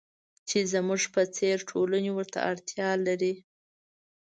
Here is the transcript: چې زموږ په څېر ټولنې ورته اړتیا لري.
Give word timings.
چې 0.49 0.57
زموږ 0.71 1.01
په 1.13 1.21
څېر 1.35 1.57
ټولنې 1.69 2.11
ورته 2.17 2.39
اړتیا 2.51 2.89
لري. 3.05 3.33